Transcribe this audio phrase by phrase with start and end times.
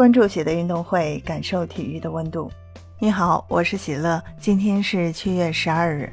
[0.00, 2.50] 关注喜的运动会，感受体育的温度。
[2.98, 4.18] 你好，我是喜乐。
[4.38, 6.10] 今天是七月十二日。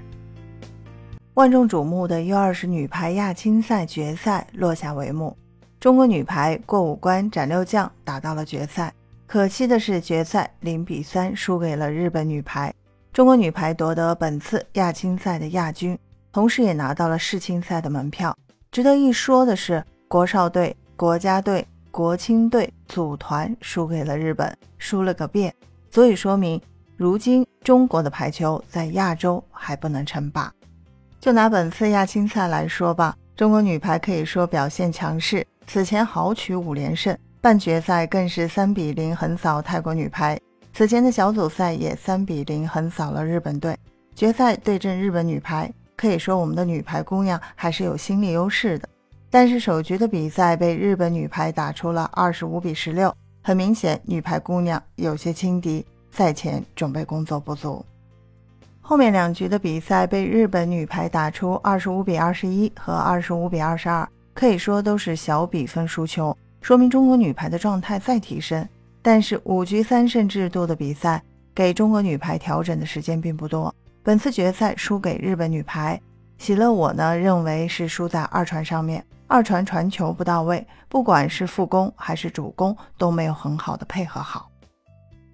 [1.35, 5.37] 万众瞩目的 U 二十女排亚青赛决赛落下帷幕，
[5.79, 8.93] 中国女排过五关斩六将，打到了决赛。
[9.25, 12.73] 可惜的是，决赛零比三输给了日本女排。
[13.13, 15.97] 中国女排夺得本次亚青赛的亚军，
[16.33, 18.37] 同时也拿到了世青赛的门票。
[18.69, 21.65] 值得一说的是，国少队、国家队。
[21.97, 25.51] 国青队组团输给了日本，输了个遍，
[25.89, 26.61] 足以说明
[26.95, 30.53] 如今中国的排球在亚洲还不能称霸。
[31.19, 40.39] 就拿本次亚青赛来说吧，中国女排可以说表现强势，此前豪取五连胜，半决赛更是三比零横扫泰国女排，
[40.73, 43.75] 此前的小组赛也三比零横扫了日本队，
[44.13, 48.87] 决赛对阵日本女排，可以说我们的女排姑娘还是有心理优势的。
[49.29, 57.85] 但是首局的比赛被日本女排打出了二十五比十六，很明显女排姑娘有些轻敌，赛前准备工作不足。
[58.79, 68.65] 后面两局的比赛被日本女排打出二十五比二十一和二十五比二十二，可以说都是小比分输球，说明中国女排的状态在提升。
[69.01, 71.21] 但是五局三胜制度的比赛
[71.53, 75.99] 给中国女排调整的时间并不多，本次决赛输给日本女排，
[76.37, 79.05] 喜乐我呢认为是输在二传上面。
[79.29, 84.49] 二传传球不到位，不管是副攻还是主攻都没有很好的配合好。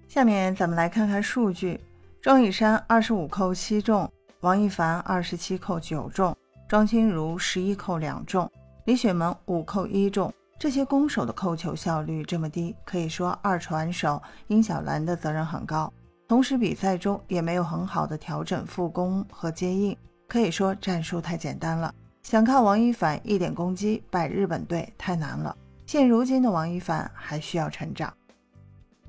[0.08, 1.80] 下面咱们来看看数据：
[2.20, 4.10] 庄以山二十五扣七中，
[4.40, 6.36] 王一凡二十七扣九中，
[6.68, 8.50] 庄心如十一扣两中，
[8.84, 10.32] 李雪萌五扣一中。
[10.58, 15.92] 这些攻手的扣球效率这么低，可以说二传手殷小兰的责任很高。
[16.26, 21.94] 同时比赛中也没有很好的调整副攻和接应，可以说战术太简单了。
[22.22, 25.54] 想靠王一凡一点攻击败日本队太难了。
[25.86, 28.12] 现如今的王一凡还需要成长。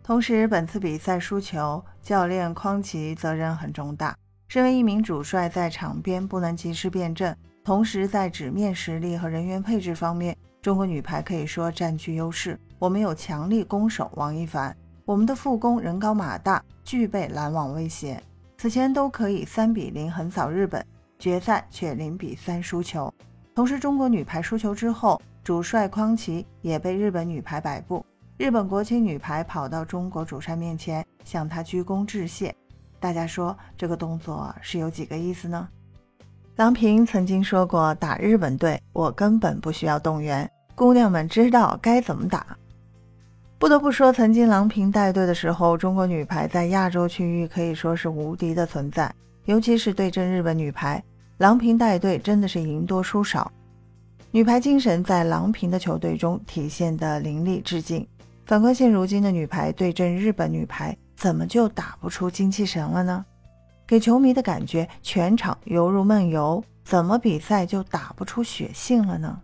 [0.03, 4.15] 同时，本次比赛输球，教练匡奇责任很重大。
[4.47, 12.59] 身为一名主帅，在场边不能及时变阵，同时在纸面实力和人员配置方面，中国女排可以说占据优势。
[12.77, 14.75] 我们有强力攻手王一凡，
[15.05, 18.21] 我们的副攻人高马大，具备拦网威胁，
[18.57, 20.85] 此前都可以三比零横扫日本。
[21.25, 23.11] 决赛却零比三输球，
[23.55, 28.05] 同时中国女排输球之后，主帅匡奇也被日本女排摆布。
[28.37, 32.55] 日本国青女排跑到中国主帅面前向他鞠躬致谢，
[32.99, 35.67] 大家说这个动作是有几个意思呢？
[36.57, 42.45] 郎平曾经说过，打日本队我根本不需要动员，姑娘们知道该怎么打。
[43.57, 49.11] 不得不说，曾经郎平带队的时候，中国女排在亚洲区域可以说是无敌的存在。
[49.45, 51.03] 尤其是对阵日本女排，
[51.37, 53.51] 郎平带队真的是赢多输少。
[54.31, 58.07] 女排精神在郎平的球队中体现的淋漓尽。
[58.45, 63.25] 反观现如今的女排对阵日本女排，怎么就打不出精气神了呢？
[63.87, 66.63] 给球迷的感觉，全场犹如梦游。
[66.83, 69.41] 怎么比赛就打不出血性了呢？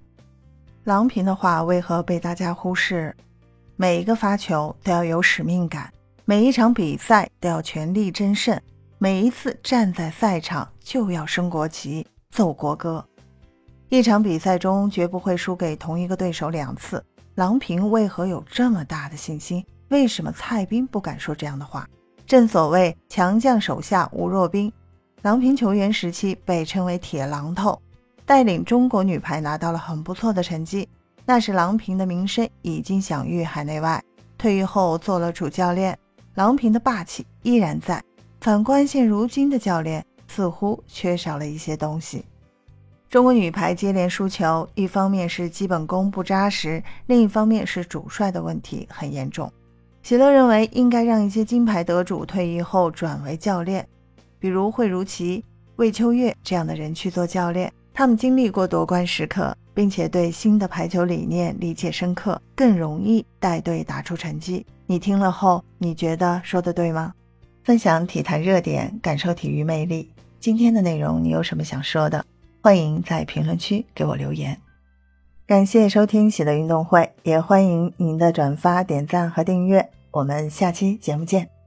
[0.84, 3.16] 郎平的话为何被大家忽视？
[3.76, 5.92] 每一个发球都要有使命感，
[6.24, 8.62] 每一场比赛都要全力争胜。
[9.04, 13.04] 每一次站在赛场就要升国旗、奏国歌，
[13.90, 17.04] 一场比赛中绝不会输给同一个对手两次。
[17.34, 19.66] 郎平为何有这么大的信心？
[19.90, 21.90] 为什么蔡斌不敢说这样的话？
[22.28, 24.72] 正所谓强将手下无弱兵，
[25.24, 27.82] 郎平球员时期被称为铁榔头，
[28.24, 30.88] 带领中国女排拿到了很不错的成绩。
[31.26, 34.00] 那时郎平的名声已经享誉海内外。
[34.38, 35.98] 退役后做了主教练，
[36.36, 38.00] 郎平的霸气依然在。
[38.42, 42.26] 反观现如今的教练，似乎缺少了一些东西。
[43.08, 49.52] 中国女排接连输球，一方面是基本功不扎实，另一方面是主帅的问题很严重。
[50.02, 53.88] 喜乐认为，应该让一些金牌得主退役后转为教练，
[54.40, 57.72] 比如惠如琪、魏秋月这样的人去做教练。
[57.94, 64.66] 他们经历过夺冠时刻，并且对新的排球理念理解深刻，更容易带队打出成绩。
[64.88, 67.14] 你听了后，你觉得说的对吗？
[67.64, 70.10] 分享体坛热点，感受体育魅力。
[70.40, 72.26] 今天的内容你有什么想说的？
[72.62, 74.58] 欢迎在评论区给我留言。
[75.46, 79.90] 感谢收听喜乐运动会，也欢迎您的转发、点赞和订阅。
[80.12, 81.61] 我们下期节目见。